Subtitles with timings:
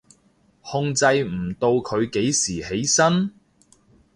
[0.63, 3.35] 控制唔到佢幾時起身？